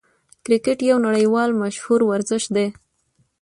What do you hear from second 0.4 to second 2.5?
کرکټ یو نړۍوال مشهور ورزش